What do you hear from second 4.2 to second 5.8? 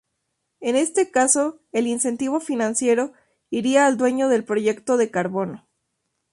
del proyecto de carbono.